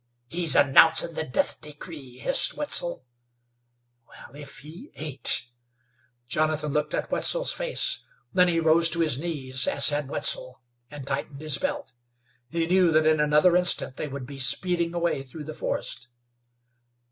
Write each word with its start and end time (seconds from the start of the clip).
"He's 0.31 0.55
announcin' 0.55 1.13
the 1.13 1.23
death 1.25 1.61
decree!" 1.61 2.17
hissed 2.17 2.55
Wetzel. 2.55 3.05
"Well! 4.09 4.35
if 4.35 4.57
he 4.61 4.89
ain't!" 4.95 5.45
Jonathan 6.27 6.73
looked 6.73 6.95
at 6.95 7.11
Wetzel's 7.11 7.51
face. 7.51 7.99
Then 8.33 8.47
he 8.47 8.59
rose 8.59 8.89
to 8.89 9.01
his 9.01 9.19
knees, 9.19 9.67
as 9.67 9.89
had 9.91 10.09
Wetzel, 10.09 10.63
and 10.89 11.05
tightened 11.05 11.41
his 11.41 11.59
belt. 11.59 11.93
He 12.49 12.65
knew 12.65 12.89
that 12.89 13.05
in 13.05 13.19
another 13.19 13.55
instant 13.55 13.97
they 13.97 14.07
would 14.07 14.25
be 14.25 14.39
speeding 14.39 14.95
away 14.95 15.21
through 15.21 15.43
the 15.43 15.53
forest. 15.53 16.07